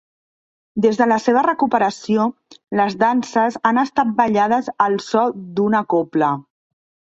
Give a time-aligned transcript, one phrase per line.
[0.85, 2.25] Des de la seva recuperació
[2.81, 5.29] les danses han estat ballades al so
[5.61, 6.35] d'una cobla.